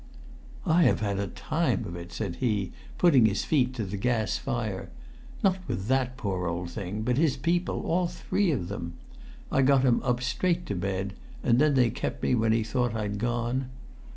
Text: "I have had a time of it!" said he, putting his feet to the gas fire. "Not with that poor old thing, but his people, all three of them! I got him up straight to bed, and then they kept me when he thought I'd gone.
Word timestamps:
"I 0.65 0.81
have 0.85 0.99
had 1.01 1.19
a 1.19 1.27
time 1.27 1.85
of 1.85 1.95
it!" 1.95 2.11
said 2.11 2.37
he, 2.37 2.71
putting 2.97 3.27
his 3.27 3.43
feet 3.45 3.75
to 3.75 3.83
the 3.83 3.97
gas 3.97 4.35
fire. 4.35 4.89
"Not 5.43 5.59
with 5.67 5.85
that 5.89 6.17
poor 6.17 6.47
old 6.47 6.71
thing, 6.71 7.03
but 7.03 7.17
his 7.19 7.37
people, 7.37 7.83
all 7.85 8.07
three 8.07 8.49
of 8.49 8.67
them! 8.67 8.93
I 9.51 9.61
got 9.61 9.83
him 9.83 10.01
up 10.01 10.23
straight 10.23 10.65
to 10.65 10.75
bed, 10.75 11.13
and 11.43 11.59
then 11.59 11.75
they 11.75 11.91
kept 11.91 12.23
me 12.23 12.33
when 12.33 12.51
he 12.51 12.63
thought 12.63 12.95
I'd 12.95 13.19
gone. 13.19 13.67